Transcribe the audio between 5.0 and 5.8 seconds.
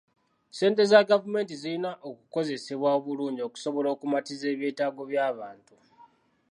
by'abantu